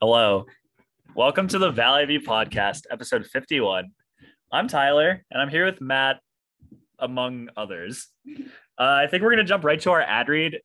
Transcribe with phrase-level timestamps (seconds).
[0.00, 0.46] Hello.
[1.14, 3.90] Welcome to the Valley View Podcast, episode 51.
[4.52, 6.20] I'm Tyler, and I'm here with Matt,
[6.98, 8.08] among others.
[8.26, 8.34] Uh,
[8.78, 10.60] I think we're going to jump right to our ad read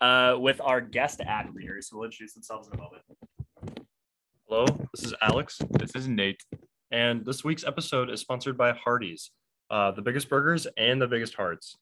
[0.00, 3.02] uh, with our guest ad readers who will introduce themselves in a moment.
[4.48, 5.58] Hello, this is Alex.
[5.70, 6.42] This is Nate.
[6.90, 9.30] And this week's episode is sponsored by Hardee's,
[9.70, 11.76] uh, the biggest burgers and the biggest hearts.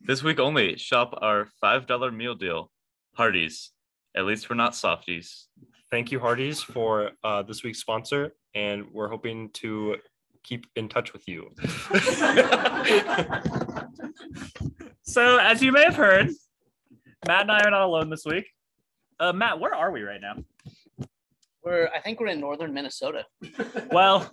[0.00, 2.70] This week only, shop our $5 meal deal.
[3.16, 3.72] Hardee's.
[4.18, 5.46] At least we're not softies.
[5.90, 8.34] Thank you, Hardee's, for uh, this week's sponsor.
[8.54, 9.96] And we're hoping to
[10.42, 11.50] keep in touch with you.
[15.08, 16.28] So, as you may have heard,
[17.26, 18.44] Matt and I are not alone this week.
[19.18, 20.34] Uh, Matt, where are we right now?
[21.64, 23.24] We're I think we're in northern Minnesota.
[23.90, 24.30] Well,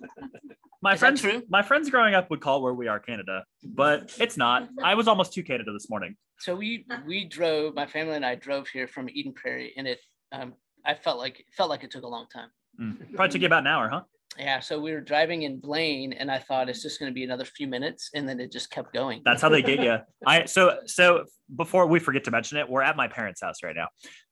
[0.86, 1.42] my Is that friends, true?
[1.48, 4.68] my friends growing up would call where we are Canada, but it's not.
[4.84, 6.14] I was almost to Canada this morning.
[6.38, 9.98] So we we drove my family and I drove here from Eden Prairie and it
[10.30, 10.54] um
[10.84, 12.50] I felt like it felt like it took a long time.
[12.80, 13.14] Mm.
[13.16, 14.02] Probably took you about an hour, huh?
[14.38, 17.24] Yeah, so we were driving in Blaine and I thought it's just going to be
[17.24, 19.22] another few minutes and then it just kept going.
[19.24, 19.96] That's how they get you.
[20.26, 21.24] I so so
[21.56, 23.88] before we forget to mention it, we're at my parents' house right now.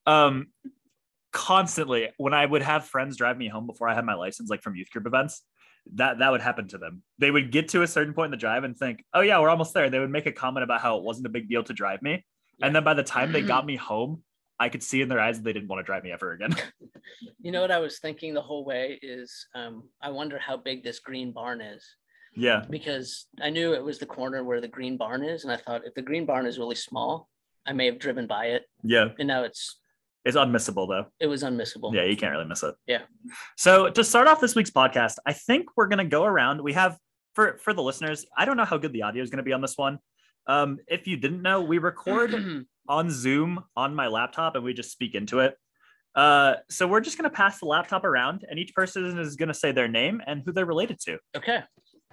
[0.07, 0.49] Um,
[1.35, 4.63] constantly when I would have friends drive me home before I had my license, like
[4.63, 5.43] from youth group events,
[5.95, 7.03] that that would happen to them.
[7.19, 9.51] They would get to a certain point in the drive and think, "Oh yeah, we're
[9.51, 11.73] almost there." They would make a comment about how it wasn't a big deal to
[11.73, 12.25] drive me,
[12.63, 14.23] and then by the time they got me home,
[14.59, 16.55] I could see in their eyes that they didn't want to drive me ever again.
[17.41, 20.83] You know what I was thinking the whole way is um I wonder how big
[20.83, 21.85] this green barn is
[22.35, 25.59] yeah, because I knew it was the corner where the green barn is and I
[25.59, 27.29] thought if the green barn is really small,
[27.67, 29.79] I may have driven by it yeah, and now it's
[30.25, 31.07] it's unmissable though.
[31.21, 31.95] it was unmissable.
[31.95, 32.75] Yeah, you can't really miss it.
[32.87, 33.03] Yeah.
[33.57, 36.61] So to start off this week's podcast, I think we're gonna go around.
[36.63, 36.97] We have
[37.35, 38.25] for for the listeners.
[38.37, 39.99] I don't know how good the audio is gonna be on this one.
[40.47, 42.35] Um, if you didn't know, we record
[42.89, 45.57] on Zoom on my laptop and we just speak into it.
[46.15, 49.73] Uh, so we're just gonna pass the laptop around, and each person is gonna say
[49.73, 51.19] their name and who they're related to.
[51.37, 51.61] okay.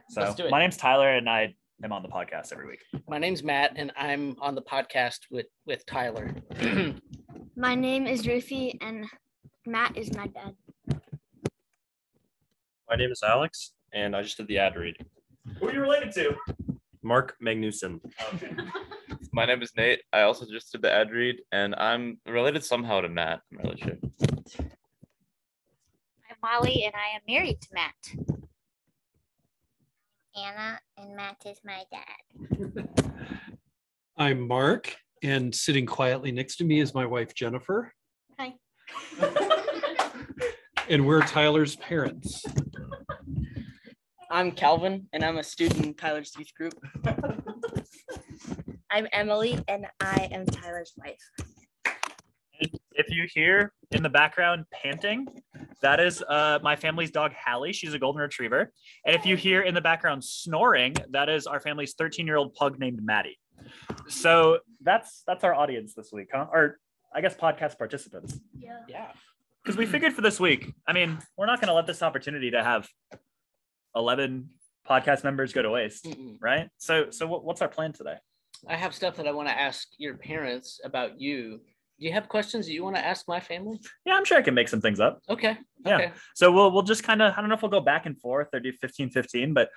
[0.10, 0.52] So Let's do it.
[0.52, 2.80] my name's Tyler, and I am on the podcast every week.
[3.08, 6.36] My name's Matt, and I'm on the podcast with with Tyler.
[7.62, 9.06] My name is Ruthie, and
[9.68, 10.56] Matt is my dad.
[12.90, 14.98] My name is Alex, and I just did the ad read.
[15.60, 16.36] Who are you related to?
[17.04, 18.00] Mark Magnuson.
[18.34, 18.56] Okay.
[19.32, 20.02] My name is Nate.
[20.12, 23.42] I also just did the ad read, and I'm related somehow to Matt.
[23.52, 23.98] I'm really sure.
[24.60, 27.94] I'm Molly and I am married to Matt.
[30.36, 32.88] Anna and Matt is my dad.
[34.18, 37.94] I'm Mark, and sitting quietly next to me is my wife Jennifer.
[38.40, 38.54] Hi.
[40.90, 42.44] And we're Tyler's parents.
[44.30, 46.74] I'm Calvin, and I'm a student in Tyler's youth group.
[48.92, 51.22] I'm Emily and I am Tyler's wife.
[52.92, 55.28] If you hear in the background panting,
[55.82, 57.72] that is uh, my family's dog Hallie.
[57.72, 58.74] She's a golden retriever.
[59.06, 63.00] And if you hear in the background snoring, that is our family's 13-year-old pug named
[63.02, 63.40] Maddie.
[64.08, 66.48] So that's that's our audience this week, huh?
[66.52, 66.78] Or
[67.14, 68.40] I guess podcast participants.
[68.58, 68.80] Yeah.
[68.88, 69.08] Yeah.
[69.64, 72.50] Because we figured for this week, I mean, we're not going to let this opportunity
[72.52, 72.88] to have
[73.96, 74.50] 11
[74.90, 76.38] podcast members go to waste, Mm-mm.
[76.42, 76.70] right?
[76.78, 78.16] So so what, what's our plan today?
[78.68, 81.62] I have stuff that I want to ask your parents about you.
[82.02, 83.80] Do you have questions that you want to ask my family?
[84.06, 85.22] Yeah, I'm sure I can make some things up.
[85.30, 85.56] Okay.
[85.86, 85.96] Yeah.
[85.98, 86.12] Okay.
[86.34, 88.48] So we'll we'll just kind of I don't know if we'll go back and forth
[88.54, 89.70] or do 15 15, but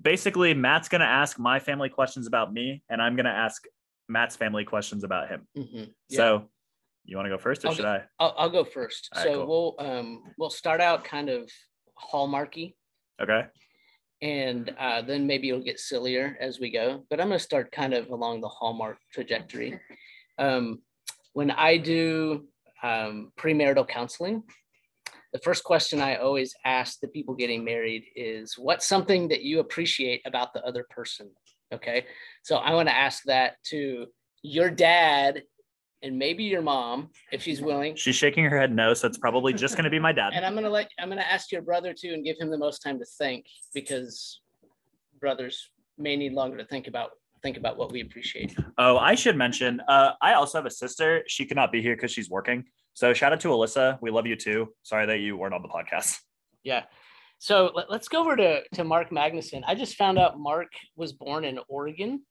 [0.00, 3.64] basically Matt's going to ask my family questions about me and I'm going to ask
[4.08, 5.48] Matt's family questions about him.
[5.58, 5.90] Mhm.
[6.08, 6.16] Yeah.
[6.16, 6.50] So
[7.04, 8.02] you want to go first or I'll should go- I?
[8.20, 9.08] I'll, I'll go first.
[9.16, 9.74] Right, so cool.
[9.76, 11.50] we'll um we'll start out kind of
[12.00, 12.74] hallmarky,
[13.20, 13.44] Okay.
[14.22, 17.04] and uh, then maybe it'll get sillier as we go.
[17.10, 19.80] But I'm gonna start kind of along the hallmark trajectory.
[20.38, 20.82] Um,
[21.36, 22.46] when I do
[22.82, 24.42] um, premarital counseling,
[25.34, 29.60] the first question I always ask the people getting married is, "What's something that you
[29.60, 31.30] appreciate about the other person?"
[31.74, 32.06] Okay,
[32.42, 34.06] so I want to ask that to
[34.40, 35.42] your dad
[36.02, 37.96] and maybe your mom if she's willing.
[37.96, 40.32] She's shaking her head no, so it's probably just going to be my dad.
[40.32, 42.78] And I'm gonna let I'm gonna ask your brother too and give him the most
[42.78, 43.44] time to think
[43.74, 44.40] because
[45.20, 45.68] brothers
[45.98, 47.10] may need longer to think about
[47.46, 48.56] think about what we appreciate.
[48.76, 51.22] Oh, I should mention, uh, I also have a sister.
[51.28, 52.64] She could not be here because she's working.
[52.94, 54.00] So shout out to Elissa.
[54.02, 54.74] We love you too.
[54.82, 56.18] Sorry that you weren't on the podcast.
[56.64, 56.82] Yeah.
[57.38, 59.62] So let, us go over to, to Mark Magnuson.
[59.64, 62.22] I just found out Mark was born in Oregon,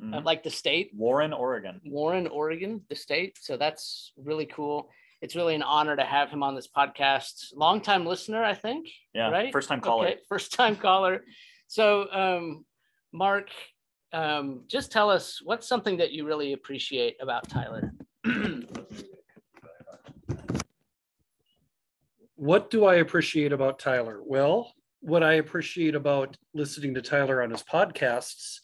[0.00, 0.24] uh, Mhm.
[0.24, 1.80] like the state, Warren, Oregon.
[1.84, 3.36] Warren, Oregon, the state.
[3.40, 4.88] So that's really cool.
[5.20, 7.52] It's really an honor to have him on this podcast.
[7.56, 8.86] Longtime listener, I think.
[9.14, 9.30] Yeah.
[9.30, 9.50] Right?
[9.52, 10.06] First time caller.
[10.06, 11.24] Okay, first time caller.
[11.66, 12.64] So, um,
[13.12, 13.48] Mark,
[14.14, 17.92] um, just tell us what's something that you really appreciate about Tyler.
[22.36, 24.20] what do I appreciate about Tyler?
[24.24, 28.60] Well, what I appreciate about listening to Tyler on his podcasts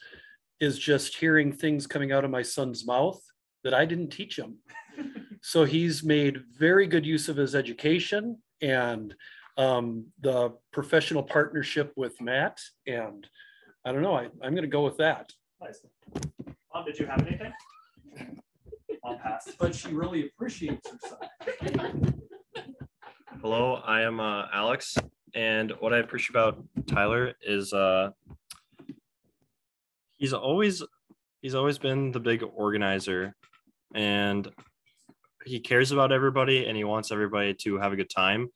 [0.60, 3.20] is just hearing things coming out of my son's mouth
[3.64, 4.58] that I didn't teach him.
[5.42, 9.14] so he's made very good use of his education and
[9.58, 12.60] um, the professional partnership with Matt.
[12.86, 13.26] And
[13.84, 15.32] I don't know, I, I'm going to go with that.
[15.60, 15.80] Nice.
[16.74, 17.52] Mom, did you have anything?
[19.04, 19.58] Mom passed.
[19.58, 22.14] But she really appreciates her son.
[23.42, 24.96] Hello, I am uh, Alex,
[25.34, 28.10] and what I appreciate about Tyler is uh,
[30.16, 30.82] he's always
[31.42, 33.34] he's always been the big organizer,
[33.94, 34.48] and
[35.44, 38.48] he cares about everybody, and he wants everybody to have a good time.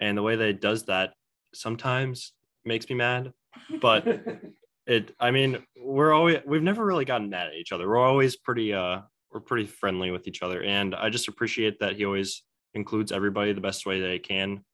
[0.00, 1.14] And the way that he does that
[1.54, 2.32] sometimes
[2.64, 3.32] makes me mad,
[3.80, 4.06] but
[4.86, 7.88] it I mean we're always we've never really gotten mad at each other.
[7.88, 9.00] We're always pretty uh
[9.32, 12.42] we're pretty friendly with each other, and I just appreciate that he always
[12.74, 14.64] includes everybody the best way that he can,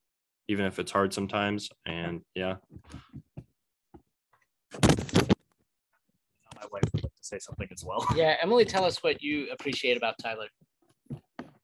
[0.49, 1.71] even if it's hard sometimes.
[1.87, 2.57] And yeah.
[6.55, 8.07] My wife would like to say something as well.
[8.15, 10.49] Yeah, Emily, tell us what you appreciate about Tyler.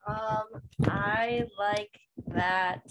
[0.06, 2.82] Um, I like that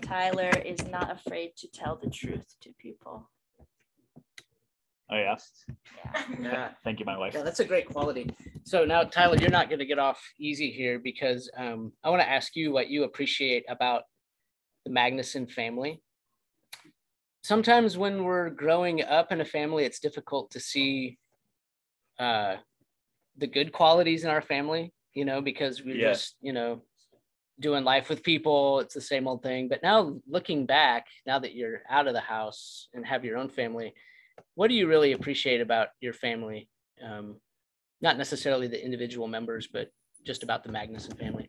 [0.00, 3.28] Tyler is not afraid to tell the truth to people.
[5.10, 5.36] Oh yeah.
[6.04, 6.22] Yeah.
[6.40, 6.68] Yeah.
[6.82, 7.34] Thank you, my wife.
[7.34, 8.28] Yeah, that's a great quality.
[8.64, 12.22] So now, Tyler, you're not going to get off easy here because um, I want
[12.22, 14.02] to ask you what you appreciate about
[14.84, 16.02] the Magnuson family.
[17.42, 21.18] Sometimes when we're growing up in a family, it's difficult to see
[22.18, 22.56] uh,
[23.38, 26.08] the good qualities in our family, you know, because we're Yeah.
[26.12, 26.82] just, you know,
[27.60, 28.80] doing life with people.
[28.80, 29.68] It's the same old thing.
[29.68, 33.48] But now looking back, now that you're out of the house and have your own
[33.48, 33.94] family,
[34.54, 36.68] what do you really appreciate about your family?
[37.04, 37.36] Um,
[38.00, 39.90] not necessarily the individual members, but
[40.24, 41.48] just about the Magnuson family.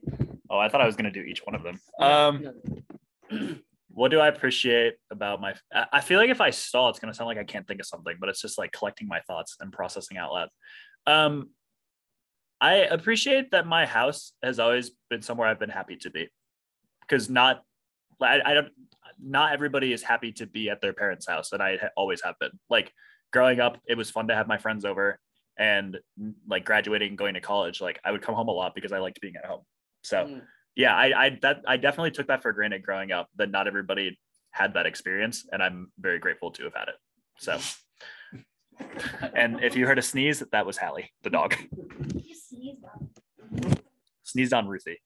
[0.49, 1.79] Oh, I thought I was going to do each one of them.
[1.99, 5.55] Um, what do I appreciate about my?
[5.91, 7.85] I- feel like if I stall, it's going to sound like I can't think of
[7.85, 10.49] something, but it's just like collecting my thoughts and processing out loud.
[11.05, 11.49] Um,
[12.59, 16.29] I appreciate that my house has always been somewhere I've been happy to be,
[17.01, 17.63] because not,
[18.21, 18.69] I, I don't,
[19.21, 22.51] not everybody is happy to be at their parents' house, and I always have been.
[22.69, 22.91] Like
[23.33, 25.19] growing up, it was fun to have my friends over,
[25.57, 25.97] and
[26.47, 28.99] like graduating, and going to college, like I would come home a lot because I
[28.99, 29.61] liked being at home.
[30.03, 30.41] So Mm.
[30.75, 34.17] yeah, I, I that I definitely took that for granted growing up that not everybody
[34.51, 36.95] had that experience, and I'm very grateful to have had it.
[37.39, 37.59] So,
[39.35, 41.55] and if you heard a sneeze, that was Hallie, the dog.
[44.23, 44.99] Sneezed on Ruthie.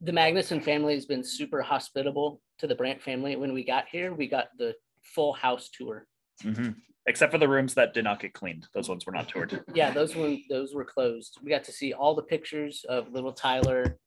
[0.00, 3.36] The Magnuson family has been super hospitable to the Brandt family.
[3.36, 6.06] When we got here, we got the full house tour.
[6.42, 6.76] Mhm.
[7.06, 9.64] Except for the rooms that did not get cleaned; those ones were not toured.
[9.74, 11.38] Yeah, those one those were closed.
[11.42, 13.98] We got to see all the pictures of little Tyler,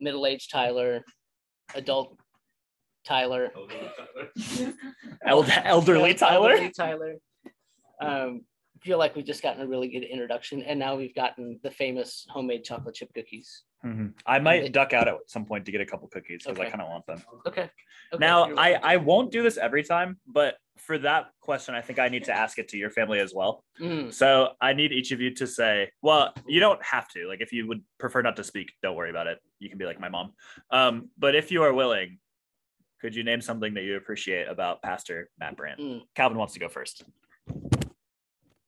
[0.00, 1.04] middle-aged Tyler,
[1.74, 2.18] adult
[3.04, 3.50] Tyler,
[5.26, 6.50] Eld- elderly Tyler.
[6.52, 7.14] elderly Tyler.
[8.00, 8.42] Um,
[8.82, 12.26] feel like we've just gotten a really good introduction, and now we've gotten the famous
[12.28, 13.62] homemade chocolate chip cookies.
[13.84, 14.14] Mhm.
[14.26, 16.82] I might duck out at some point to get a couple cookies because I kind
[16.82, 17.22] of want them.
[17.46, 17.62] Okay.
[18.12, 18.74] okay, Now, I.
[18.74, 22.32] I won't do this every time, but for that question, I think I need to
[22.32, 23.64] ask it to your family as well.
[23.80, 27.26] Mm, So I need each of you to say, well, you don't have to.
[27.28, 29.38] Like, if you would prefer not to speak, don't worry about it.
[29.58, 30.32] You can be like my mom.
[30.70, 32.18] Um, but if you are willing,
[33.00, 35.80] could you name something that you appreciate about Pastor Matt Brandt?
[35.80, 36.02] Mm.
[36.14, 37.04] Calvin wants to go first.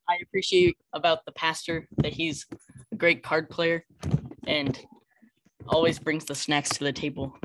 [0.08, 2.46] I appreciate about the pastor that he's
[2.92, 3.84] a great card player
[4.46, 4.78] and
[5.66, 7.36] always brings the snacks to the table.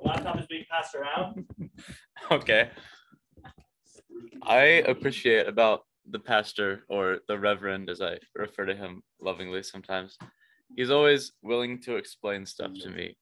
[0.00, 1.46] Laptop is being passed around.
[2.30, 2.68] Okay.
[4.42, 10.18] I appreciate about the pastor or the reverend, as I refer to him lovingly sometimes.
[10.76, 13.16] He's always willing to explain stuff to me,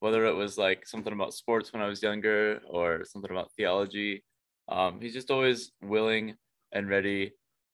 [0.00, 4.24] whether it was like something about sports when I was younger or something about theology.
[4.68, 6.34] Um, he's just always willing
[6.72, 7.32] and ready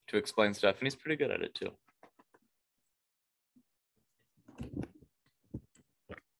[0.08, 1.70] to explain stuff, and he's pretty good at it too.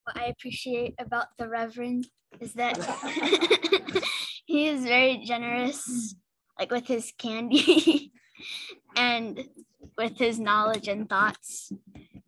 [0.04, 2.06] What I appreciate about the Reverend
[2.40, 2.76] is that
[4.44, 6.14] he is very generous,
[6.58, 8.12] like with his candy
[8.96, 9.48] and
[9.96, 11.72] with his knowledge and thoughts,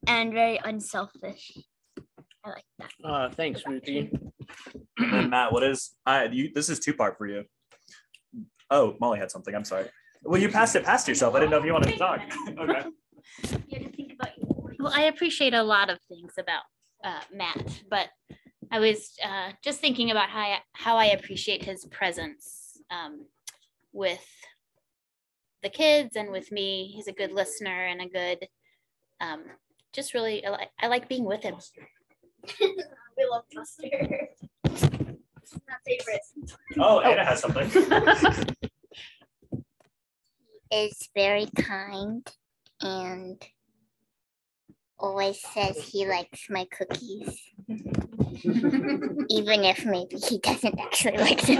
[0.06, 1.56] and very unselfish.
[2.44, 2.90] I like that.
[3.04, 4.10] Uh, thanks, Ruthie.
[4.98, 7.44] And then Matt, what is I you this is two part for you.
[8.70, 9.54] Oh, Molly had something.
[9.54, 9.86] I'm sorry.
[10.22, 11.34] Well, you passed it past yourself.
[11.34, 12.20] I didn't know if you wanted to talk.
[12.58, 12.82] okay.
[13.68, 14.30] You have to think about
[14.78, 16.62] Well, I appreciate a lot of things about
[17.04, 18.08] uh, Matt, but
[18.70, 23.26] I was uh, just thinking about how I, how I appreciate his presence um,
[23.92, 24.24] with
[25.62, 26.92] the kids and with me.
[26.94, 28.46] He's a good listener and a good,
[29.20, 29.44] um,
[29.96, 31.56] just really, I like, I like being with him.
[32.60, 34.28] we love Buster.
[34.64, 36.20] My favorite.
[36.78, 37.68] Oh, Anna has something.
[40.70, 42.28] he Is very kind
[42.82, 43.42] and
[44.98, 47.40] always says he likes my cookies.
[49.28, 51.58] Even if maybe he doesn't actually like them.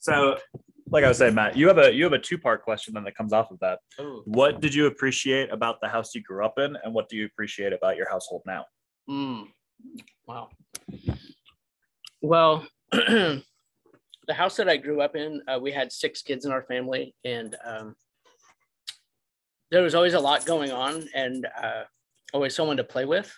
[0.00, 0.36] So,
[0.90, 3.04] like I was saying, Matt, you have a you have a two part question then
[3.04, 3.78] that comes off of that.
[3.98, 7.16] Oh, What did you appreciate about the house you grew up in, and what do
[7.16, 8.64] you appreciate about your household now?
[9.08, 9.46] mm,
[10.26, 10.48] wow.
[12.20, 13.42] Well, the
[14.30, 17.56] house that I grew up in, uh, we had six kids in our family, and
[17.64, 17.94] um,
[19.70, 21.84] there was always a lot going on, and uh,
[22.34, 23.32] always someone to play with.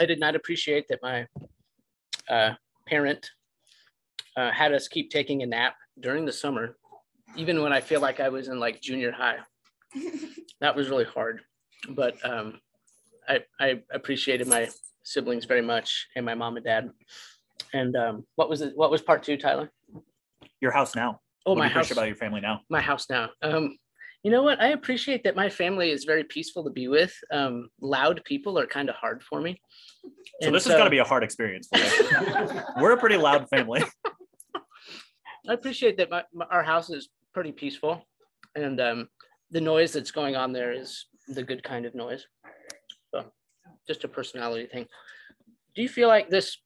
[0.00, 1.26] I did not appreciate that my
[2.30, 2.54] uh,
[2.86, 3.30] parent
[4.36, 6.76] uh, had us keep taking a nap during the summer,
[7.36, 9.38] even when I feel like I was in like junior high.
[10.60, 11.42] that was really hard,
[11.90, 12.60] but um,
[13.28, 14.68] I, I appreciated my
[15.02, 16.90] siblings very much and my mom and dad.
[17.72, 18.72] And um, what was it?
[18.74, 19.70] What was part two, Tyler?
[20.60, 21.20] Your house now.
[21.44, 21.90] Oh, what do my you house.
[21.90, 22.60] about your family now?
[22.70, 23.30] my house now.
[23.42, 23.76] Um,
[24.22, 24.60] you know what?
[24.60, 27.12] I appreciate that my family is very peaceful to be with.
[27.32, 29.60] Um, loud people are kind of hard for me.
[30.40, 32.62] So And this is going to be a hard experience for you.
[32.80, 33.82] We're a pretty loud family.
[35.48, 38.04] I appreciate that my, my- our house is pretty peaceful,
[38.54, 39.08] and um,
[39.50, 42.26] the noise that's going on there is the good kind of noise.
[43.12, 43.24] So,
[43.86, 44.86] just a personality thing.
[45.74, 46.58] Do you feel like this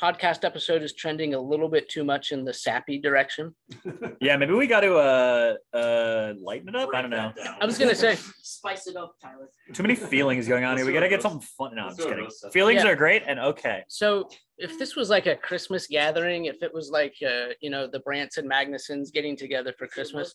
[0.00, 3.54] podcast episode is trending a little bit too much in the sappy direction?
[4.20, 6.88] Yeah, maybe we got to uh uh lighten it up.
[6.94, 7.32] I don't know.
[7.60, 9.48] I was gonna say, Spice it up, Tyler.
[9.72, 10.86] Too many feelings going on here.
[10.86, 11.74] We got to get something fun.
[11.76, 12.28] No, I'm just kidding.
[12.52, 12.90] Feelings Yeah.
[12.90, 13.84] are great and okay.
[13.88, 17.86] so if this was like a Christmas gathering, if it was like uh, you know
[17.86, 20.34] the Brandts and Magnusons getting together for Christmas,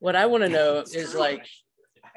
[0.00, 1.46] what I want to know is like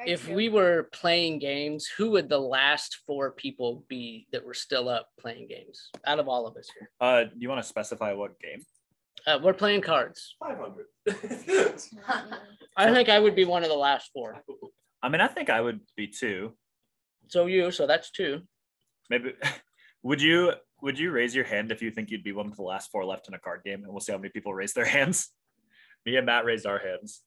[0.05, 4.89] if we were playing games, who would the last four people be that were still
[4.89, 6.89] up playing games out of all of us here?
[6.99, 8.61] Uh, do you want to specify what game?
[9.27, 10.35] Uh, we're playing cards.
[10.39, 10.85] 500.
[12.77, 14.41] I think I would be one of the last four.
[15.01, 16.53] I mean, I think I would be two.
[17.27, 18.41] So you, so that's two.
[19.09, 19.33] Maybe
[20.03, 22.63] would you would you raise your hand if you think you'd be one of the
[22.63, 23.83] last four left in a card game?
[23.83, 25.29] And we'll see how many people raise their hands.
[26.05, 27.21] Me and Matt raised our hands.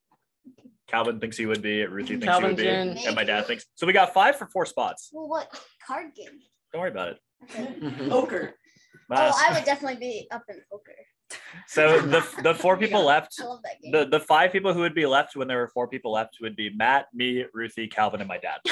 [0.88, 1.84] Calvin thinks he would be.
[1.86, 2.94] Ruthie thinks Calvin's he would in.
[2.94, 3.04] be.
[3.06, 3.64] And my dad thinks.
[3.76, 5.08] So we got five for four spots.
[5.12, 5.48] well, what
[5.86, 6.38] card game?
[6.72, 7.18] Don't worry about it.
[7.52, 8.08] Mhm.
[8.10, 8.54] Poker.
[9.08, 10.94] Last- Oh, I would definitely be up in poker.
[11.66, 13.34] so the the four people left.
[13.40, 13.92] I love that game.
[13.92, 16.56] The the five people who would be left when there were four people left would
[16.56, 18.60] be Matt, me, Ruthie, Calvin, and my dad.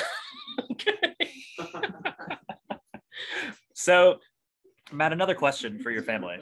[3.75, 4.19] So,
[4.93, 6.37] Matt, another question for your family.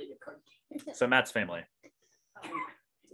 [0.94, 1.61] So Matt's family.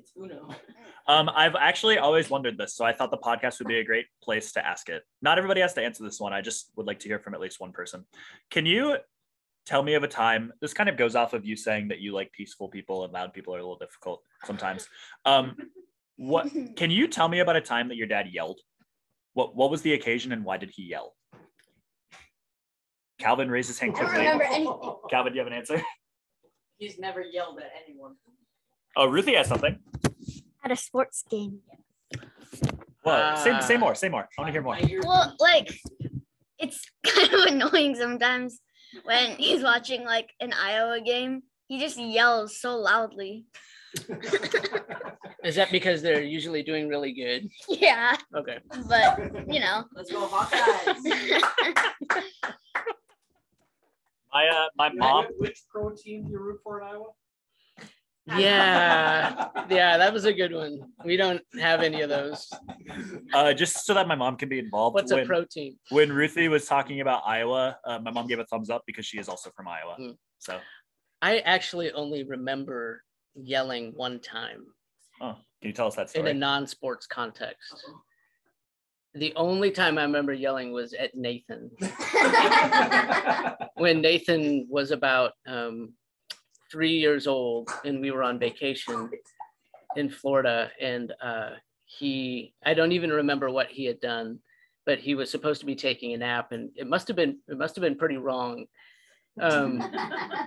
[0.04, 0.48] It's Uno.
[1.06, 4.06] Um, I've actually always wondered this, so I thought the podcast would be a great
[4.22, 5.02] place to ask it.
[5.20, 6.32] Not everybody has to answer this one.
[6.32, 8.06] I just would like to hear from at least one person.
[8.50, 8.96] Can you
[9.66, 10.50] tell me of a time?
[10.62, 13.34] This kind of goes off of you saying that you like peaceful people and loud
[13.34, 14.88] people are a little difficult sometimes.
[15.26, 15.56] Um,
[16.16, 18.60] what can you tell me about a time that your dad yelled?
[19.34, 21.16] What what was the occasion and why did he yell?
[23.18, 24.94] Calvin raised his hand I don't remember anything.
[25.10, 25.82] Calvin, do you have an answer?
[26.78, 28.14] He's never yelled at anyone.
[28.96, 29.78] Oh, Ruthie has something.
[30.64, 31.60] At a sports game.
[33.04, 34.28] Well, say, say Uh, more, say more.
[34.38, 34.78] I want to hear more.
[35.06, 35.70] Well, like
[36.58, 38.60] it's kind of annoying sometimes
[39.04, 41.42] when he's watching like an Iowa game.
[41.68, 43.46] He just yells so loudly.
[45.44, 47.48] Is that because they're usually doing really good?
[47.68, 48.58] Yeah, Okay.
[48.88, 49.18] but
[49.52, 49.84] you know.
[49.94, 51.42] Let's go Hawkeyes.
[54.32, 55.26] My uh, my mom.
[55.38, 57.06] Which pro team do you root for in Iowa?
[58.26, 59.48] Yeah.
[59.70, 60.78] Yeah, that was a good one.
[61.06, 62.50] We don't have any of those.
[63.32, 64.92] Uh, just so that my mom can be involved.
[64.92, 65.78] What's when, a pro team?
[65.88, 69.18] when Ruthie was talking about Iowa, uh, my mom gave a thumbs up because she
[69.18, 69.96] is also from Iowa.
[69.98, 70.16] Mm.
[70.38, 70.58] So,
[71.22, 73.02] I actually only remember
[73.34, 74.66] yelling one time
[75.20, 76.30] oh, can you tell us that story?
[76.30, 77.84] in a non-sports context.
[79.14, 81.70] The only time I remember yelling was at Nathan
[83.76, 85.92] when Nathan was about um,
[86.70, 89.10] three years old and we were on vacation
[89.96, 91.50] in Florida and uh,
[91.86, 94.40] he I don't even remember what he had done,
[94.86, 97.58] but he was supposed to be taking a nap and it must have been it
[97.58, 98.66] must have been pretty wrong.
[99.40, 99.82] Um,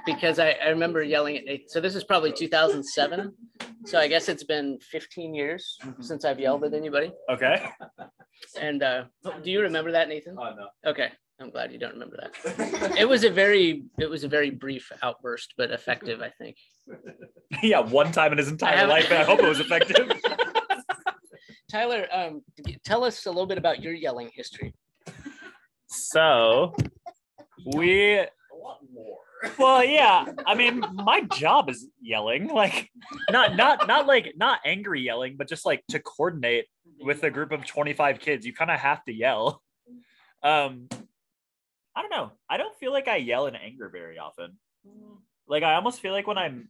[0.06, 1.68] because I, I remember yelling at Nathan.
[1.68, 3.34] So this is probably 2007.
[3.86, 7.12] So I guess it's been 15 years since I've yelled at anybody.
[7.30, 7.70] Okay.
[8.58, 9.04] And uh,
[9.44, 10.38] do you remember that, Nathan?
[10.40, 10.90] Oh, no.
[10.90, 11.12] Okay.
[11.40, 12.96] I'm glad you don't remember that.
[12.98, 16.58] It was a very, it was a very brief outburst, but effective, I think.
[17.64, 19.12] yeah, one time in his entire haven't- life.
[19.12, 20.10] and I hope it was effective.
[21.72, 22.42] Tyler, um,
[22.86, 24.74] tell us a little bit about your yelling history.
[25.88, 26.76] So
[27.76, 28.28] we a
[28.64, 29.18] lot more.
[29.60, 32.90] well yeah i mean my job is yelling like
[33.30, 36.66] not not not like not angry yelling but just like to coordinate
[37.02, 39.62] with a group of 25 kids you kind of have to yell
[40.44, 40.88] um
[41.98, 44.58] i don't know i don't feel like i yell in anger very often
[45.48, 46.70] like i almost feel like when i'm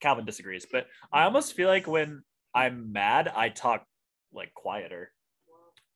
[0.00, 2.22] calvin disagrees but i almost feel like when
[2.54, 3.84] i'm mad i talk
[4.32, 5.10] like quieter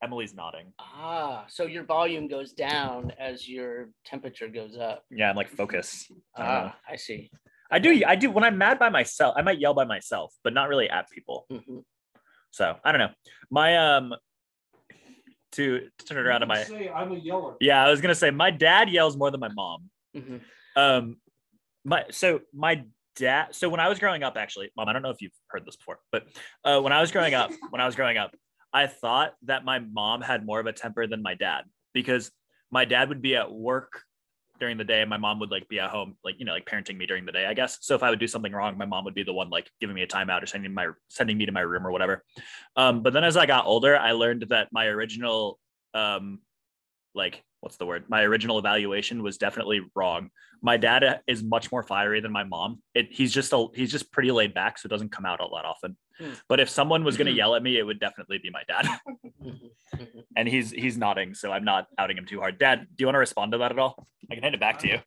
[0.02, 5.04] emily's nodding Ah, so your volume goes down as your temperature goes up.
[5.10, 6.10] yeah i'm like focus.
[6.36, 7.30] Ah, I see.
[7.70, 8.02] I do.
[8.06, 8.30] I do.
[8.32, 11.46] When I'm mad by myself, I might yell by myself, but not really at people.
[11.52, 11.84] Mhm.
[12.50, 13.12] So I don't know.
[13.50, 14.12] My um,
[15.52, 17.54] to, to turn it around to my Say I'm a yeller.
[17.60, 19.90] yeah, I was gonna say my dad yells more than my mom.
[20.16, 20.40] Mhm.
[20.76, 21.16] Um,
[21.84, 22.84] my so my
[23.16, 23.54] dad.
[23.54, 25.76] So when I was growing up, actually, mom, I don't know if you've heard this
[25.76, 26.26] before, but
[26.64, 28.34] uh, when I was growing up, when I was growing up,
[28.72, 32.30] I thought that my mom had more of a temper than my dad because
[32.70, 34.04] my dad would be at work
[34.60, 36.96] during the day my mom would like be at home like you know like parenting
[36.96, 37.78] me during the day i guess.
[37.80, 39.94] So if i would do something wrong my mom would be the one like giving
[39.94, 42.22] me a timeout or sending my sending me to my room or whatever.
[42.76, 45.58] Um but then as i got older i learned that my original
[45.94, 46.38] um
[47.14, 48.04] like what's the word?
[48.08, 50.30] My original evaluation was definitely wrong.
[50.62, 52.82] My dad is much more fiery than my mom.
[52.94, 55.46] It he's just a he's just pretty laid back so it doesn't come out a
[55.46, 55.96] lot often.
[56.48, 57.38] But if someone was going to mm-hmm.
[57.38, 58.86] yell at me it would definitely be my dad
[60.36, 63.14] and he's he's nodding so i'm not outing him too hard dad do you want
[63.14, 64.98] to respond to that at all i can hand it back to you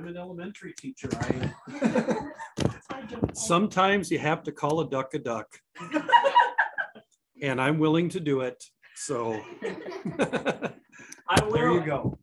[0.00, 1.10] I'm an elementary teacher.
[1.12, 2.28] I
[3.34, 5.58] sometimes you have to call a duck a duck.
[7.42, 8.64] And I'm willing to do it.
[8.94, 9.40] So
[11.28, 12.18] I will, there you go.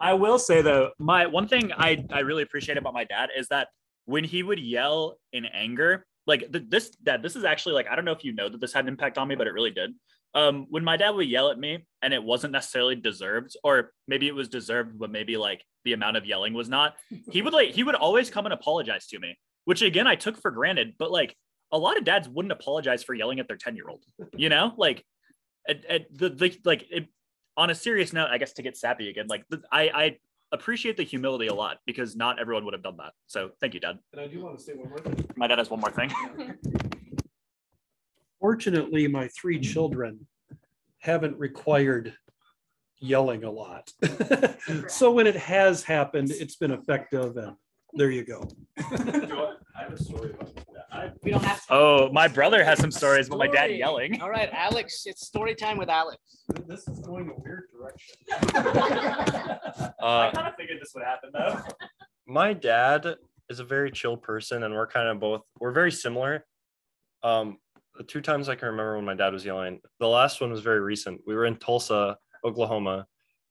[0.00, 3.48] I will say though, my one thing I I really appreciate about my dad is
[3.48, 3.68] that
[4.04, 7.96] when he would yell in anger, like th- this dad, this is actually like I
[7.96, 9.70] don't know if you know that this had an impact on me, but it really
[9.70, 9.90] did.
[10.34, 14.28] Um, when my dad would yell at me and it wasn't necessarily deserved, or maybe
[14.28, 16.94] it was deserved, but maybe like the amount of yelling was not,
[17.30, 20.40] he would like he would always come and apologize to me, which again I took
[20.40, 21.36] for granted, but like
[21.72, 24.04] a lot of dads wouldn't apologize for yelling at their 10 year old,
[24.36, 25.04] you know, like
[25.68, 27.08] at, at the, the like it,
[27.56, 30.16] on a serious note, I guess to get sappy again, like the, I, I
[30.52, 33.12] appreciate the humility a lot because not everyone would have done that.
[33.26, 33.98] So thank you, Dad.
[34.12, 35.24] And I do want to say one more thing.
[35.36, 36.10] My dad has one more thing.
[38.40, 40.26] Fortunately, my three children
[40.98, 42.14] haven't required
[42.98, 43.92] yelling a lot.
[44.88, 47.56] so when it has happened, it's been effective and
[47.94, 48.48] there you go.
[48.78, 50.69] I have a story about that.
[51.22, 51.72] We don't have to.
[51.72, 54.20] Oh, my brother has some stories about my dad yelling.
[54.20, 56.18] All right, Alex, it's story time with Alex.
[56.66, 58.16] This is going a weird direction.
[60.02, 61.60] Uh, I kind of figured this would happen though.
[62.26, 63.16] my dad
[63.48, 66.44] is a very chill person and we're kind of both we're very similar
[67.24, 67.58] um
[67.96, 70.60] the two times i can remember when my dad was yelling the last one was
[70.60, 73.04] very recent we were in tulsa oklahoma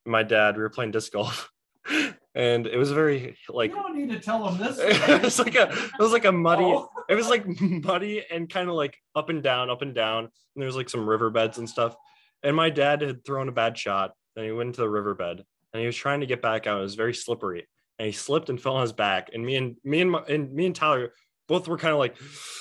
[0.06, 1.50] my dad we were playing disc golf
[2.34, 4.78] and it was very like You don't need to tell them this.
[4.80, 6.88] it was like a it was like a muddy Oh.
[7.08, 10.24] it was like muddy and kind of like up and down up and down.
[10.24, 11.96] And there's like some riverbeds and stuff.
[12.42, 15.80] And my dad had thrown a bad shot and he went into the riverbed and
[15.80, 16.78] he was trying to get back out.
[16.78, 17.66] It was very slippery.
[17.98, 19.30] And he slipped and fell on his back.
[19.34, 21.12] And me and me and my, and me and Tyler
[21.48, 22.16] both were kind of like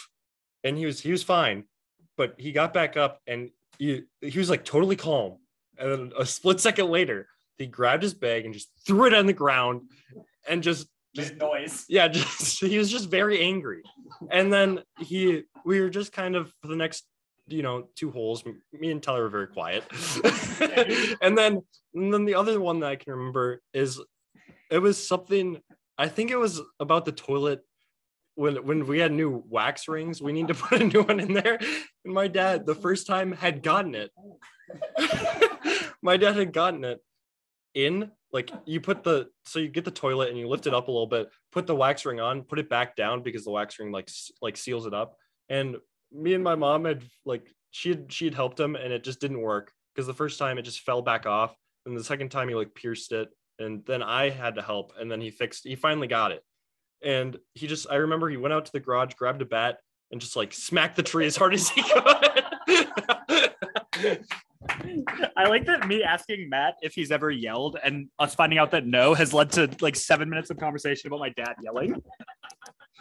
[0.63, 1.65] and he was he was fine.
[2.17, 5.37] But he got back up and he, he was like totally calm.
[5.77, 7.27] And then a split second later
[7.59, 9.81] he grabbed his bag and just threw it on the ground
[10.47, 11.85] and just just noise.
[11.89, 13.83] yeah just he was just very angry.
[14.31, 17.05] And then he we were just kind of for the next
[17.47, 18.43] you know two holes
[18.73, 19.83] me and tyler were very quiet.
[21.21, 21.61] And then
[21.93, 23.99] and then the other one that i can remember is
[24.71, 25.61] it was something
[25.97, 27.61] i think it was about the toilet.
[28.35, 31.33] When when we had new wax rings we need to put a new one in
[31.33, 31.59] there.
[32.05, 34.11] And my dad the first time had gotten it.
[36.01, 37.01] My dad had gotten it
[37.85, 40.87] in like you put the so you get the toilet and you lift it up
[40.87, 43.79] a little bit put the wax ring on put it back down because the wax
[43.79, 44.09] ring like
[44.41, 45.15] like seals it up.
[45.49, 45.77] And
[46.11, 49.19] me and my mom had like she had she had helped him and it just
[49.19, 52.49] didn't work because the first time it just fell back off and the second time
[52.49, 55.75] he like pierced it and then i had to help and then he fixed he
[55.75, 56.43] finally got it.
[57.01, 59.77] And he just i remember he went out to the garage grabbed a bat
[60.11, 61.81] and just like smacked the tree as hard as he
[63.91, 64.25] could
[65.35, 68.85] I like that me asking Matt if he's ever yelled and us finding out that
[68.85, 72.01] no has led to like seven minutes of conversation about my dad yelling.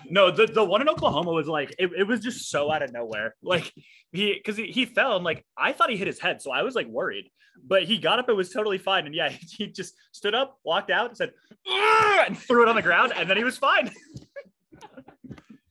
[0.09, 2.92] No, the, the one in Oklahoma was like it, it was just so out of
[2.92, 3.35] nowhere.
[3.42, 3.73] Like
[4.12, 6.62] he because he, he fell and like I thought he hit his head, so I
[6.62, 7.31] was like worried.
[7.66, 9.07] But he got up, it was totally fine.
[9.07, 11.33] And yeah, he just stood up, walked out, and said,
[11.66, 13.90] and threw it on the ground, and then he was fine.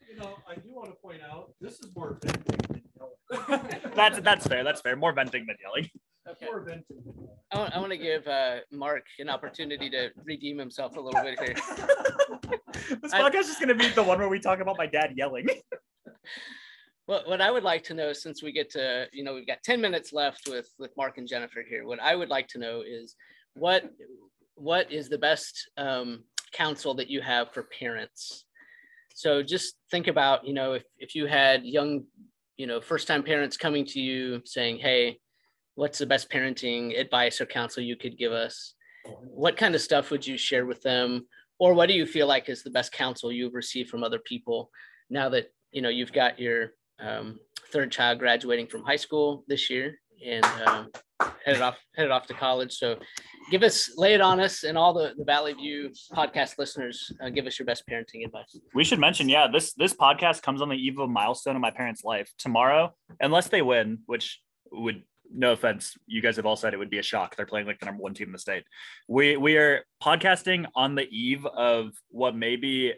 [0.09, 3.61] You know, I do want to point out, this is more venting than yelling.
[3.93, 4.63] That's that's fair.
[4.63, 4.95] That's fair.
[4.95, 5.91] More venting than yelling.
[6.65, 6.83] Venting.
[7.51, 11.21] I want, I want to give uh, Mark an opportunity to redeem himself a little
[11.21, 11.55] bit here.
[13.01, 15.47] This I- podcast is gonna be the one where we talk about my dad yelling.
[17.07, 19.63] What, what I would like to know, since we get to, you know, we've got
[19.63, 22.83] 10 minutes left with, with Mark and Jennifer here, what I would like to know
[22.85, 23.15] is
[23.53, 23.89] what,
[24.55, 28.43] what is the best um, counsel that you have for parents?
[29.15, 32.03] So just think about, you know, if, if you had young,
[32.57, 35.17] you know, first time parents coming to you saying, hey,
[35.77, 38.73] what's the best parenting advice or counsel you could give us?
[39.29, 41.27] What kind of stuff would you share with them?
[41.59, 44.71] Or what do you feel like is the best counsel you've received from other people
[45.09, 47.39] now that, you know, you've got your um,
[47.71, 50.89] third child graduating from high school this year and um,
[51.45, 52.73] headed off headed off to college.
[52.73, 52.97] So
[53.51, 57.11] give us lay it on us and all the, the Valley View podcast listeners.
[57.21, 58.57] Uh, give us your best parenting advice.
[58.73, 61.61] We should mention, yeah, this this podcast comes on the eve of a milestone in
[61.61, 62.31] my parents' life.
[62.39, 66.89] Tomorrow, unless they win, which would no offense, you guys have all said it would
[66.89, 67.35] be a shock.
[67.35, 68.63] They're playing like the number one team in the state.
[69.07, 72.93] We we are podcasting on the eve of what may be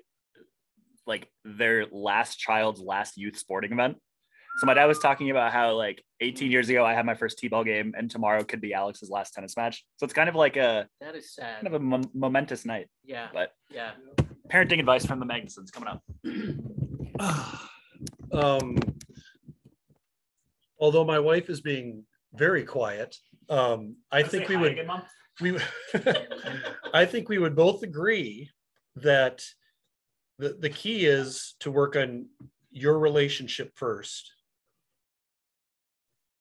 [1.08, 3.98] like their last child's last youth sporting event.
[4.60, 7.40] So my dad was talking about how like 18 years ago I had my first
[7.40, 9.86] t-ball game, and tomorrow could be Alex's last tennis match.
[9.98, 11.56] So it's kind of like a That is sad.
[11.62, 12.88] kind of a mom- momentous night.
[13.06, 13.30] Yeah.
[13.34, 13.92] But Yeah.
[14.52, 16.04] parenting advice from the Magnusons coming up.
[18.34, 18.78] um,
[20.80, 23.16] although my wife is being very quiet,
[23.50, 24.80] um, I think we would
[25.42, 25.58] we
[26.94, 28.50] I think we would both agree
[28.98, 29.44] that
[30.38, 32.28] the, the key is to work on
[32.72, 34.32] your relationship first.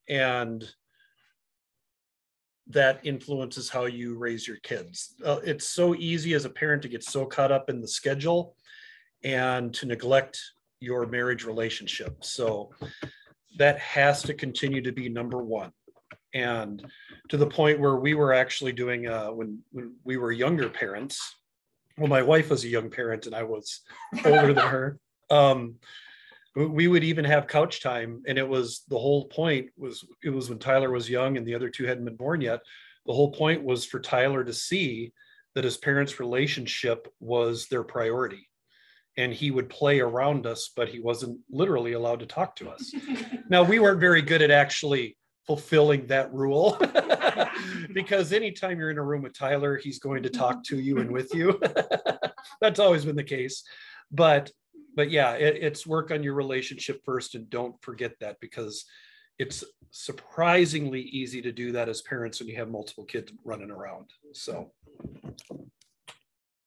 [0.08, 0.64] And
[2.68, 5.14] that influences how you raise your kids.
[5.24, 8.54] Uh, it's so easy as a parent to get so caught up in the schedule
[9.24, 10.40] and to neglect
[10.80, 12.22] your marriage relationship.
[12.22, 12.70] So
[13.58, 15.72] that has to continue to be number one.
[16.34, 16.84] And
[17.30, 21.36] to the point where we were actually doing uh, when when we were younger parents.
[21.96, 23.80] Well, my wife was a young parent and I was
[24.24, 24.98] older than her.
[25.30, 25.74] Um,
[26.56, 30.30] we- we would even have couch time, and it was the whole point was it
[30.30, 32.60] was when Tyler was young and the other two hadn't been born yet.
[33.04, 35.12] The whole point was for Tyler to see
[35.54, 38.48] that his parents' relationship was their priority,
[39.18, 42.90] and he would play around us, but he wasn't literally allowed to talk to us.
[43.50, 45.17] now we weren't very good at actually
[45.48, 46.78] fulfilling that rule
[47.94, 51.10] because anytime you're in a room with Tyler, he's going to talk to you and
[51.10, 51.60] with you.
[52.60, 53.64] That's always been the case.
[54.12, 54.52] But
[54.94, 58.84] but yeah, it, it's work on your relationship first and don't forget that because
[59.38, 64.06] it's surprisingly easy to do that as parents when you have multiple kids running around.
[64.32, 64.72] So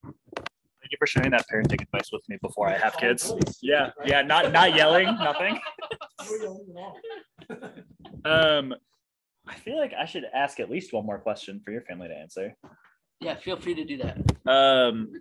[0.03, 3.31] Thank you for sharing that parenting advice with me before I have kids.
[3.61, 5.59] Yeah, yeah, not not yelling, nothing.
[8.25, 8.73] Um,
[9.47, 12.15] I feel like I should ask at least one more question for your family to
[12.15, 12.55] answer.
[13.19, 13.35] Yeah.
[13.37, 14.17] Feel free to do that.
[14.49, 15.11] Um,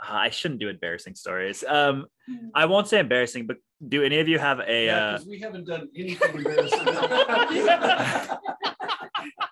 [0.00, 1.62] I shouldn't do embarrassing stories.
[1.66, 2.06] Um,
[2.54, 4.86] I won't say embarrassing, but do any of you have a?
[4.86, 6.80] Yeah, Uh, we haven't done anything embarrassing.
[6.86, 8.38] if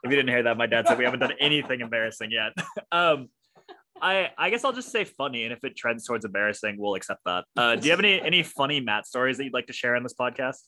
[0.05, 2.53] you didn't hear that, my dad said we haven't done anything embarrassing yet.
[2.93, 3.29] Um,
[4.01, 7.21] I I guess I'll just say funny, and if it trends towards embarrassing, we'll accept
[7.27, 7.45] that.
[7.57, 10.03] Uh, do you have any any funny Matt stories that you'd like to share on
[10.03, 10.61] this podcast?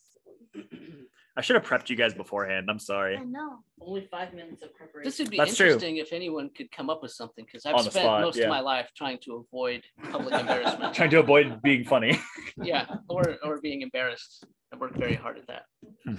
[1.41, 2.69] I should have prepped you guys beforehand.
[2.69, 3.17] I'm sorry.
[3.17, 3.61] I know.
[3.81, 5.09] Only five minutes of preparation.
[5.09, 5.69] This would be That's true.
[5.69, 8.45] interesting if anyone could come up with something because I've On spent spot, most yeah.
[8.45, 10.95] of my life trying to avoid public embarrassment.
[11.01, 12.21] Trying to avoid being funny.
[12.63, 14.45] yeah, or or being embarrassed.
[14.71, 15.63] I worked very hard at that.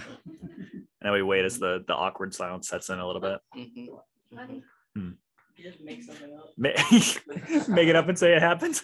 [1.04, 3.38] And then we wait as the the awkward silence sets in a little bit.
[3.56, 3.86] Mhm.
[4.96, 5.16] You
[5.70, 7.68] just make something up.
[7.68, 8.80] Make it up and say it happened.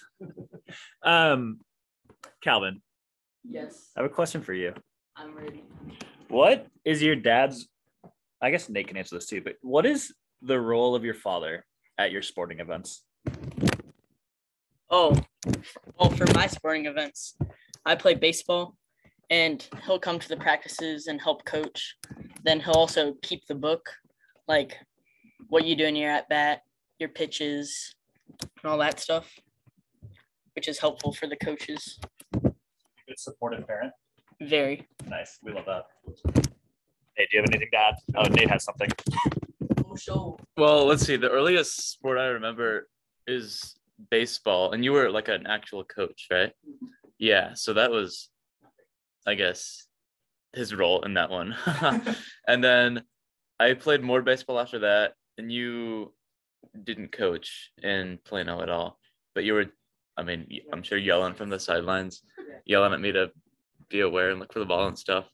[1.03, 1.61] Um,
[2.43, 2.81] Calvin,
[3.45, 4.75] Yes, I have a question for you.
[5.17, 5.65] I'm ready.
[6.29, 7.69] What is your dad's?
[8.41, 10.13] I guess Nate can answer this too, but what is
[10.43, 11.65] the role of your father
[11.97, 13.03] at your sporting events?
[14.91, 15.17] Oh,
[15.99, 17.37] well, for my sporting events,
[17.85, 18.77] I play baseball
[19.31, 21.97] and he'll come to the practices and help coach.
[22.45, 23.89] Then he'll also keep the book,
[24.47, 24.77] like
[25.49, 26.63] what you do in your at bat,
[26.99, 27.95] your pitches,
[28.41, 29.35] and all that stuff,
[30.55, 31.99] which is helpful for the coaches.
[32.43, 33.93] Good supportive parent.
[34.41, 34.87] Very.
[35.09, 35.39] Nice.
[35.43, 35.87] We love that.
[37.17, 37.95] Hey, do you have anything to add?
[38.15, 38.89] Oh, Nate has something.
[39.97, 41.17] So Well, let's see.
[41.17, 42.89] The earliest sport I remember
[43.27, 43.75] is
[44.11, 46.53] baseball, and you were like an actual coach, right?
[47.19, 47.55] Yeah.
[47.55, 48.29] So that was,
[49.27, 49.87] I guess,
[50.55, 51.57] his role in that one.
[52.47, 53.03] and then
[53.59, 56.13] I played more baseball after that, and you
[56.85, 58.99] didn't coach in Plano at all,
[59.35, 59.67] but you were,
[60.17, 62.23] I mean, I'm sure yelling from the sidelines,
[62.65, 63.31] yelling at me to
[63.91, 65.27] be aware and look for the ball and stuff.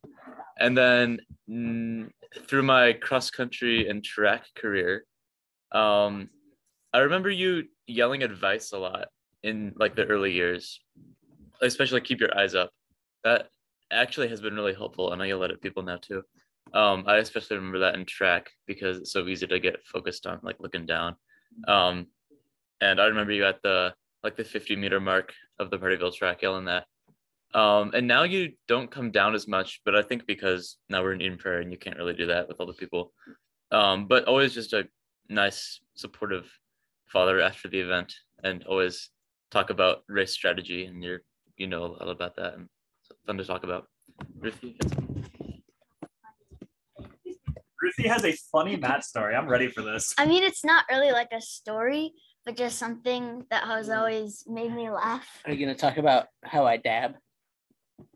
[0.58, 2.10] And then mm,
[2.48, 5.04] through my cross country and track career,
[5.72, 6.30] um,
[6.92, 9.08] I remember you yelling advice a lot
[9.42, 10.80] in like the early years,
[11.60, 12.70] especially keep your eyes up.
[13.24, 13.48] That
[13.90, 16.22] actually has been really helpful, I yell at it people now too.
[16.72, 20.40] Um, I especially remember that in track because it's so easy to get focused on
[20.42, 21.16] like looking down.
[21.68, 22.06] Um,
[22.80, 26.42] and I remember you at the like the 50 meter mark of the Partyville track
[26.42, 26.86] yelling that.
[27.54, 31.12] Um, and now you don't come down as much, but I think because now we're
[31.12, 33.12] in Eden Prairie and you can't really do that with all the people.
[33.70, 34.88] Um, but always just a
[35.28, 36.50] nice, supportive
[37.06, 38.12] father after the event
[38.42, 39.10] and always
[39.52, 41.20] talk about race strategy and you're
[41.56, 42.68] you know all about that and
[43.00, 43.86] it's fun to talk about.
[44.40, 44.76] Ruthie.
[47.80, 49.36] Ruthie has a funny Matt story.
[49.36, 50.14] I'm ready for this.
[50.18, 52.12] I mean, it's not really like a story,
[52.44, 55.28] but just something that has always made me laugh.
[55.44, 57.14] Are you gonna talk about how I dab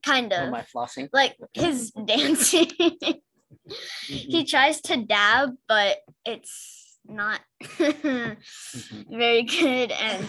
[0.05, 1.09] Kind of flossing?
[1.13, 2.67] like his dancing.
[2.67, 3.13] Mm-hmm.
[4.07, 8.33] he tries to dab, but it's not mm-hmm.
[9.17, 10.29] very good and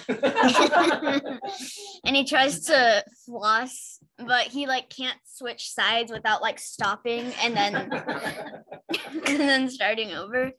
[2.05, 7.55] and he tries to floss but he like can't switch sides without like stopping and
[7.55, 10.51] then and then starting over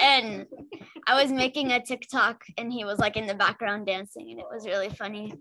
[0.00, 0.46] and
[1.06, 4.46] i was making a tiktok and he was like in the background dancing and it
[4.50, 5.32] was really funny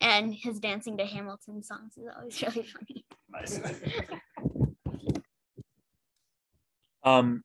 [0.00, 3.60] and his dancing to hamilton songs is always really funny Nice.
[7.06, 7.44] Um,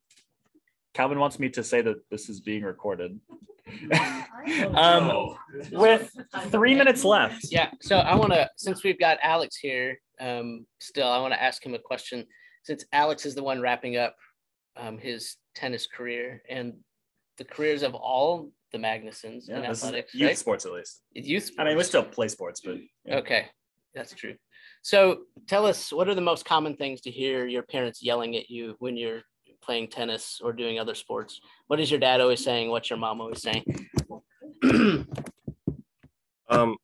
[0.94, 3.20] Calvin wants me to say that this is being recorded.
[4.74, 5.36] um,
[5.74, 6.10] with
[6.44, 7.46] three minutes left.
[7.52, 7.70] Yeah.
[7.82, 11.62] So I want to, since we've got Alex here, um, still, I want to ask
[11.62, 12.26] him a question.
[12.64, 14.16] Since Alex is the one wrapping up
[14.78, 16.74] um, his tennis career and
[17.38, 20.38] the careers of all the Magnusons Yeah, in athletics, youth right?
[20.38, 21.02] sports at least.
[21.14, 21.46] Youth.
[21.46, 21.60] Sports.
[21.60, 23.18] I mean, we still play sports, but yeah.
[23.18, 23.48] Okay,
[23.94, 24.36] that's true.
[24.82, 28.50] So tell us, what are the most common things to hear your parents yelling at
[28.50, 29.22] you when you're
[29.62, 31.42] playing tennis or doing other sports?
[31.68, 32.70] What is your dad always saying?
[32.70, 33.66] What's your mom always saying?
[36.52, 36.78] Um,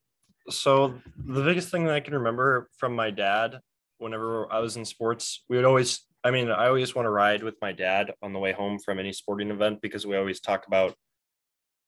[0.47, 3.59] so the biggest thing that I can remember from my dad,
[3.97, 7.43] whenever I was in sports, we would always, I mean, I always want to ride
[7.43, 10.65] with my dad on the way home from any sporting event because we always talk
[10.65, 10.95] about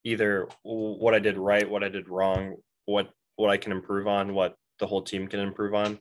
[0.04, 4.36] either what I did right, what I did wrong, what what I can improve on,
[4.36, 6.00] what the whole team can improve on.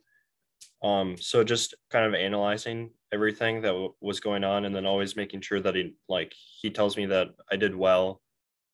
[0.83, 5.15] Um, so just kind of analyzing everything that w- was going on, and then always
[5.15, 8.21] making sure that he like he tells me that I did well,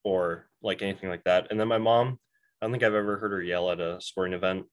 [0.03, 1.47] or like anything like that.
[1.51, 2.19] And then my mom,
[2.61, 4.65] I don't think I've ever heard her yell at a sporting event.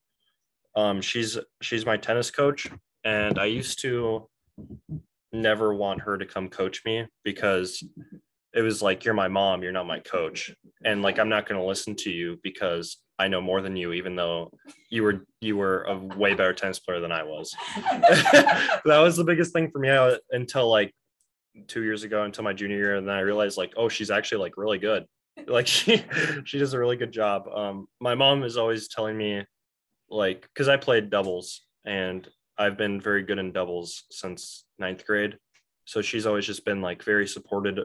[0.74, 2.68] Um, she's she's my tennis coach,
[3.04, 4.28] and I used to
[5.32, 7.82] never want her to come coach me because
[8.52, 10.50] it was like you're my mom, you're not my coach,
[10.84, 13.92] and like I'm not going to listen to you because I know more than you,
[13.92, 14.50] even though
[14.88, 17.54] you were you were a way better tennis player than I was.
[17.76, 20.92] that was the biggest thing for me uh, until like
[21.68, 24.42] two years ago, until my junior year, and then I realized like, oh, she's actually
[24.42, 25.04] like really good.
[25.46, 26.04] Like she
[26.44, 27.48] she does a really good job.
[27.48, 29.42] Um, my mom is always telling me
[30.10, 32.28] like because I played doubles and
[32.60, 35.38] I've been very good in doubles since ninth grade.
[35.86, 37.80] So she's always just been like very supported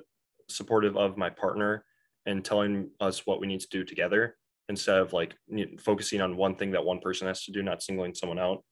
[0.49, 1.85] supportive of my partner
[2.25, 4.35] and telling us what we need to do together
[4.67, 5.33] instead of like
[5.79, 8.63] focusing on one thing that one person has to do, not singling someone out.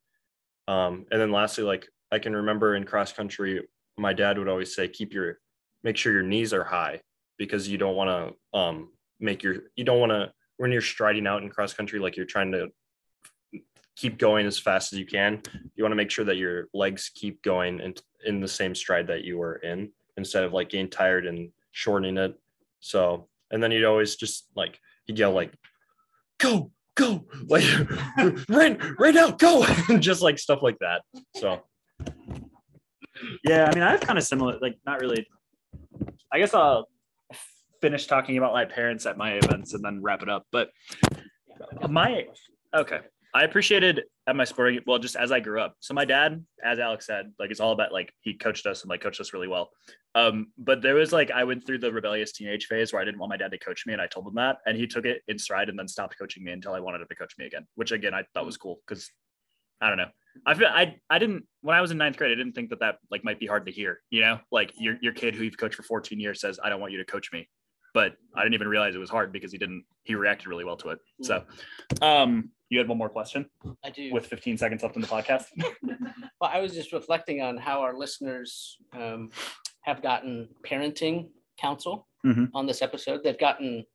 [0.68, 3.62] Um, and then lastly, like I can remember in cross country,
[3.98, 5.40] my dad would always say, keep your,
[5.86, 7.00] make sure your knees are high
[7.38, 8.10] because you don't want
[8.54, 8.90] to um,
[9.22, 12.26] make your, you don't want to, when you're striding out in cross country, like you're
[12.26, 12.68] trying to
[13.96, 15.42] keep going as fast as you can.
[15.76, 17.94] You want to make sure that your legs keep going in,
[18.26, 22.18] in the same stride that you were in instead of like getting tired and shortening
[22.18, 22.36] it.
[22.80, 25.54] So, and then you'd always just like, he'd yell like,
[26.40, 27.64] go, go, like
[28.50, 29.66] right, right now, go,
[30.00, 31.02] just like stuff like that.
[31.36, 31.62] So,
[33.44, 35.28] Yeah, I mean, I have kind of similar, like not really.
[36.32, 36.88] I guess I'll
[37.82, 40.48] finish talking about my parents at my events and then wrap it up.
[40.52, 40.70] But
[41.90, 42.26] my
[42.74, 43.00] okay,
[43.36, 45.76] I appreciated at my sporting well, just as I grew up.
[45.80, 48.90] So my dad, as Alex said, like it's all about like he coached us and
[48.90, 49.72] like coached us really well.
[50.14, 53.20] Um, but there was like I went through the rebellious teenage phase where I didn't
[53.20, 55.24] want my dad to coach me, and I told him that, and he took it
[55.28, 57.66] in stride and then stopped coaching me until I wanted him to coach me again,
[57.76, 59.10] which again I thought was cool because
[59.82, 60.10] I don't know.
[60.46, 62.80] I feel I I didn't when I was in ninth grade I didn't think that
[62.82, 64.02] that like might be hard to hear.
[64.12, 66.80] You know, like your your kid who you've coached for 14 years says I don't
[66.80, 67.50] want you to coach me.
[67.94, 69.84] But I didn't even realize it was hard because he didn't.
[70.04, 71.00] He reacted really well to it.
[71.22, 71.44] So,
[72.02, 73.46] um, you had one more question
[73.86, 74.12] I do.
[74.12, 75.46] with 15 seconds left in the podcast.
[76.42, 79.30] Well, I was just reflecting on how our listeners um,
[79.82, 82.50] have gotten parenting counsel Mhm.
[82.54, 83.22] on this episode.
[83.24, 83.86] They've gotten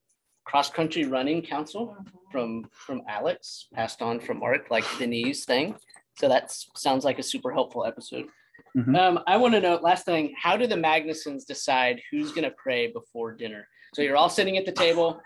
[0.46, 1.94] cross country running counsel
[2.32, 5.74] from from Alex, passed on from Mark, like the knees thing.
[6.18, 8.26] So that sounds like a super helpful episode.
[8.76, 8.96] Mhm.
[8.98, 10.34] Um, I want to know last thing.
[10.40, 13.68] How do the Magnusons decide who's going to pray before dinner?
[13.94, 15.20] So you're all sitting at the table.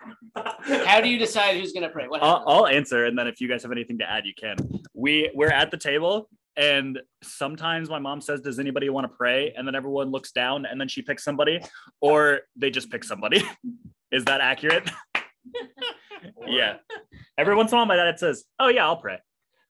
[0.64, 2.08] How do you decide who's going to pray?
[2.08, 2.44] What I'll.
[2.46, 4.56] I'll answer, and then if you guys have anything to add, you can.
[4.94, 9.52] We we're at the table, and sometimes my mom says, "Does anybody want to pray?"
[9.56, 11.60] And then everyone looks down, and then she picks somebody,
[12.00, 13.42] or they just pick somebody.
[14.12, 14.90] Is that accurate?
[16.46, 16.76] yeah.
[17.38, 19.18] Every once in a while, my dad says, "Oh yeah, I'll pray,"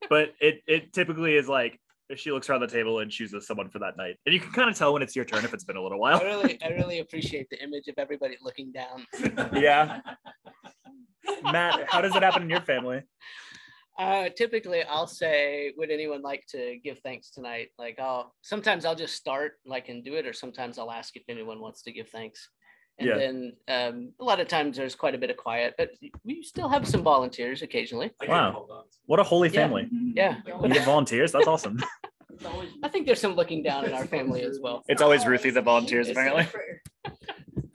[0.09, 1.81] but it it typically is like if
[2.19, 4.69] she looks around the table and chooses someone for that night, and you can kind
[4.71, 6.17] of tell when it's your turn if it's been a little while.
[6.21, 6.43] I while.
[6.43, 9.07] really, I really appreciate the image of everybody looking down.
[9.55, 10.01] yeah.
[11.45, 13.03] Matt, how does it happen in your family?
[13.99, 18.95] Uh, typically, I'll say, "Would anyone like to give thanks tonight?" Like, I'll sometimes I'll
[18.95, 22.09] just start like and do it, or sometimes I'll ask if anyone wants to give
[22.09, 22.49] thanks.
[22.99, 23.17] And Yeah.
[23.19, 25.91] then um, a lot of times there's quite a bit of quiet, but
[26.25, 28.11] we still have some volunteers occasionally.
[28.27, 28.67] Wow.
[29.07, 29.61] What a holy Yeah.
[29.63, 29.89] family.
[30.15, 31.33] Yeah, You get volunteers.
[31.33, 31.79] That's awesome.
[32.83, 34.83] I think there's some looking down in our family as well.
[34.89, 36.47] It's always Ruthie that volunteers, apparently.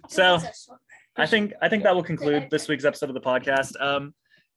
[0.10, 0.40] So
[1.16, 3.80] I think I think that will conclude this week's episode of the podcast.
[3.82, 4.14] Um,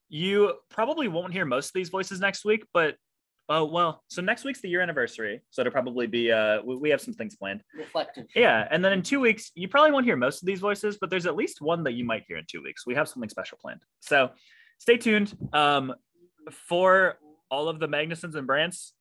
[0.09, 2.97] you probably won't hear most of these voices next week, but
[3.49, 4.03] oh well.
[4.09, 7.15] So next week's the year anniversary, so it'll probably be uh we, we have some
[7.15, 7.63] things planned.
[7.77, 8.27] Reflective.
[8.35, 11.11] Yeah, and then in two weeks you probably won't hear most of these voices, but
[11.11, 12.87] there's at least one that you might hear in two weeks.
[12.87, 14.31] We have something special planned, so
[14.79, 15.37] stay tuned.
[15.53, 15.95] Um,
[16.51, 17.19] for
[17.51, 19.00] all of the Magnusons and Brandts, that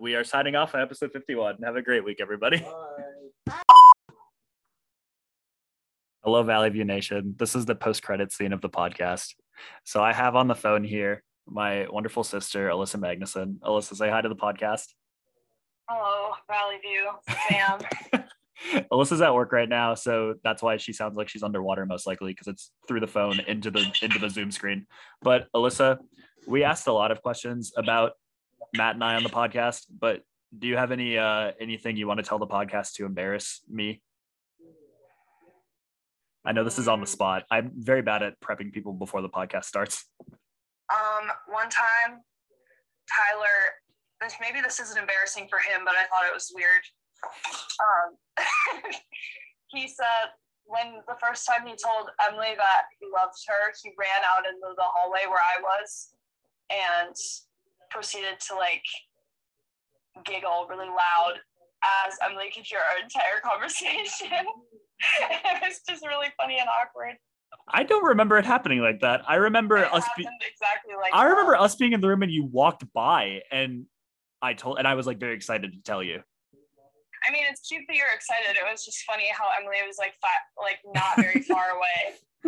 [0.00, 1.58] we are signing off on episode 51.
[1.62, 2.64] Have a great week, everybody.
[3.46, 3.62] Bye.
[6.22, 7.34] Hello, Valley View Nation.
[7.38, 9.34] This is the post credit scene of the podcast.
[9.84, 13.56] So I have on the phone here my wonderful sister, Elissa Magnuson.
[13.64, 14.86] Elissa, say hi to the podcast.
[15.88, 17.10] Hello, Valley View,
[17.48, 18.24] Sam.
[18.90, 22.32] Elissa's at work right now, so that's why she sounds like she's underwater, most likely,
[22.32, 24.86] because it's through the phone into the into the Zoom screen.
[25.20, 25.98] But Elissa,
[26.46, 28.12] we asked a lot of questions about
[28.76, 30.22] Matt and I on the podcast, but
[30.56, 34.02] do you have any uh anything you want to tell the podcast to embarrass me?
[36.44, 37.44] I know this is on the spot.
[37.50, 40.04] I'm very bad at prepping people before the podcast starts.
[40.28, 42.20] Um, one time,
[43.08, 43.80] Tyler,
[44.20, 46.82] this maybe this isn't embarrassing for him, but I thought it was weird.
[47.80, 48.44] Um,
[49.68, 50.34] he said
[50.66, 54.74] when the first time he told Emily that he loved her, he ran out into
[54.76, 56.14] the hallway where I was
[56.70, 57.16] and
[57.94, 58.82] proceeded to like
[60.24, 61.34] giggle really loud
[62.06, 64.46] as Emily could hear our entire conversation.
[65.20, 67.14] it was just really funny and awkward.
[67.68, 69.22] I don't remember it happening like that.
[69.28, 70.04] I remember It us.
[70.16, 73.86] Be- exactly like I remember us being in the room and you walked by and
[74.42, 76.20] I told and I was like very excited to tell you.
[77.26, 78.56] I mean, it's cute that you're excited.
[78.56, 81.64] It was just funny how Emily was like fat, like not very far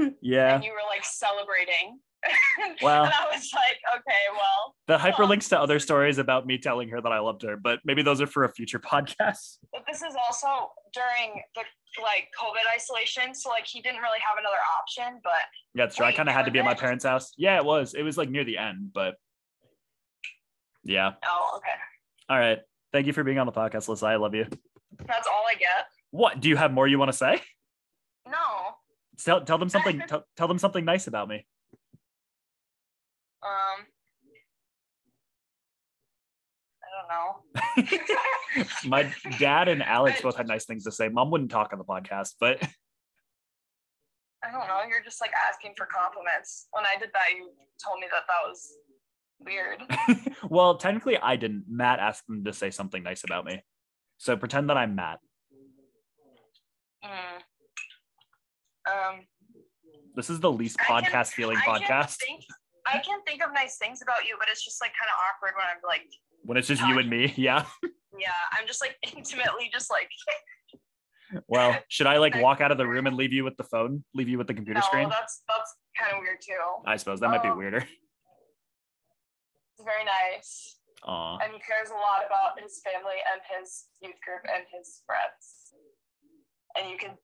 [0.03, 0.55] away, Yeah.
[0.57, 1.99] and you were like celebrating.
[2.83, 6.89] Well- and I was like, okay, well, The hyperlinks to other stories about me telling
[6.91, 9.59] her that I loved her, but maybe those are for a future podcast.
[9.73, 11.63] but this is also during the
[12.03, 15.21] like COVID isolation, so like he didn't really have another option.
[15.25, 15.33] But
[15.75, 16.05] Yeah, it's true.
[16.07, 17.33] I kind of had to be at my parents' house.
[17.39, 17.95] Yeah, it was.
[17.95, 19.15] It was like near the end, but
[20.85, 21.13] yeah.
[21.25, 21.73] oh, okay,
[22.29, 22.59] All right.
[22.93, 24.07] Thank you for being on the podcast, Lisa.
[24.07, 24.47] I love you.
[25.07, 25.87] that's all I get.
[26.11, 26.41] What?
[26.41, 27.41] Do you have more you want to say?
[28.29, 28.37] No,
[29.25, 30.03] Tell, tell them something.
[30.07, 31.47] tell, tell them something nice about me.
[33.47, 33.87] Um,
[36.83, 38.65] I don't know.
[38.89, 41.09] My dad and Alex both had nice things to say.
[41.09, 42.63] Mom wouldn't talk on the podcast, but
[44.45, 44.81] I don't know.
[44.89, 46.69] You're just like asking for compliments.
[46.73, 47.51] When I did that, you
[47.85, 48.73] told me that that was
[49.41, 49.83] weird.
[50.51, 51.65] well, technically, I didn't.
[51.69, 53.63] Matt asked them to say something nice about me.
[54.19, 55.19] So pretend that I'm Matt.
[57.05, 57.11] Mm.
[58.89, 59.27] Um,
[60.15, 62.45] This is the least podcast feeling podcast think,
[62.87, 65.57] I can think of nice things about you, but it's just like kind of awkward
[65.57, 66.07] when I'm like,
[66.43, 67.33] when it's just you and me.
[67.37, 67.65] Yeah.
[68.19, 70.09] yeah, I'm just like intimately just like,
[71.49, 74.05] Well, should I like walk out of the room and leave you with the phone?
[74.15, 75.09] Leave you with the computer no, screen?
[75.09, 76.55] that's that's kind of weird too.
[76.87, 77.85] I suppose that might be Um, weirder.
[79.85, 81.39] Very nice, Aw.
[81.43, 85.75] and he cares a lot about his family and his youth group and his friends,
[86.79, 87.19] and you can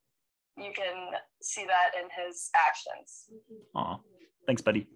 [0.59, 3.30] you can see that in his actions.
[3.76, 3.99] Aw.
[4.47, 4.86] Thanks, buddy.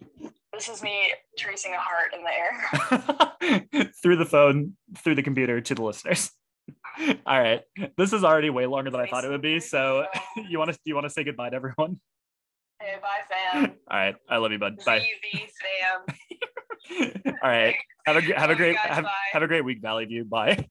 [0.57, 3.91] This is me tracing a heart in the air.
[4.03, 6.31] through the phone, through the computer to the listeners.
[7.27, 7.61] All right.
[7.99, 9.61] This is already way longer than I thought it would be.
[9.61, 10.07] So
[10.49, 12.01] you want to you want to say goodbye to everyone?
[12.81, 13.73] Hey, bye, fam.
[13.91, 14.17] All right.
[14.31, 14.79] I love you, bud.
[14.85, 15.01] Bye.
[15.01, 17.35] ZUV, fam.
[17.43, 17.75] All right.
[18.07, 20.25] Have a have a great have, have a great week, Valley View.
[20.25, 20.65] Bye.